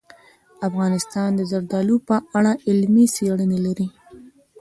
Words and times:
افغانستان 0.67 1.29
د 1.35 1.41
زردالو 1.51 1.95
په 2.09 2.15
اړه 2.37 2.51
علمي 2.67 3.05
څېړنې 3.15 3.59
لري. 3.65 3.87